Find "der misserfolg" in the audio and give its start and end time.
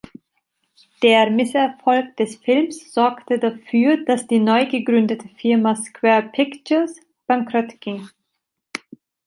1.03-2.17